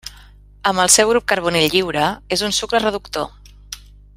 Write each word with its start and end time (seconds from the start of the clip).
Amb 0.69 0.81
el 0.83 0.89
seu 0.93 1.11
grup 1.11 1.27
carbonil 1.31 1.67
lliure, 1.75 2.07
és 2.37 2.45
un 2.51 2.59
sucre 2.61 2.81
reductor. 2.85 3.29